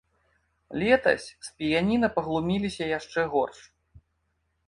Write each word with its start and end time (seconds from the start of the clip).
Летась 0.83 1.25
з 1.49 1.51
піяніна 1.59 2.07
паглуміліся 2.17 2.83
яшчэ 2.97 3.21
горш. 3.35 3.59